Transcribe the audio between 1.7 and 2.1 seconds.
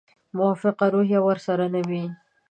نه وي.